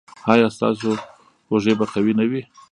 [0.31, 0.89] ایا ستاسو
[1.51, 2.41] اوږې به قوي نه وي؟